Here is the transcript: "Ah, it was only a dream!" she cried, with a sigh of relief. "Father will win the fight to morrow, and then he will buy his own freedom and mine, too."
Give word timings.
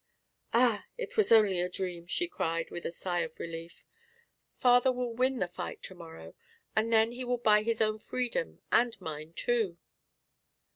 "Ah, 0.51 0.87
it 0.97 1.15
was 1.15 1.31
only 1.31 1.61
a 1.61 1.69
dream!" 1.69 2.07
she 2.07 2.27
cried, 2.27 2.71
with 2.71 2.87
a 2.87 2.91
sigh 2.91 3.19
of 3.19 3.37
relief. 3.39 3.85
"Father 4.57 4.91
will 4.91 5.13
win 5.13 5.37
the 5.37 5.47
fight 5.47 5.83
to 5.83 5.93
morrow, 5.93 6.33
and 6.75 6.91
then 6.91 7.11
he 7.11 7.23
will 7.23 7.37
buy 7.37 7.61
his 7.61 7.81
own 7.81 7.99
freedom 7.99 8.63
and 8.71 8.99
mine, 8.99 9.31
too." 9.33 9.77